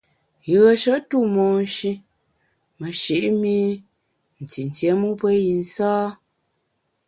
Yùeshe 0.51 0.93
tu 1.09 1.17
monshi 1.35 1.91
meshi’ 2.79 3.15
mi 3.41 3.55
ntintié 4.41 4.91
mu 4.99 5.09
pe 5.19 5.29
yi 5.43 5.53
nsâ. 5.61 5.91